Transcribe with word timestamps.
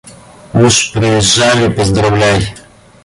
Уж 0.55 0.93
приезжали 0.93 1.67
поздравлять. 1.69 2.55